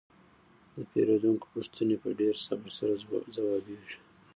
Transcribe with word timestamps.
د 0.75 0.77
پیرودونکو 0.91 1.45
پوښتنې 1.53 1.95
په 2.03 2.09
ډیر 2.19 2.33
صبر 2.45 2.69
سره 2.79 2.93
ځوابیږي. 3.35 3.99